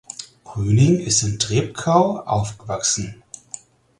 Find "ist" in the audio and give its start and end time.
0.99-1.21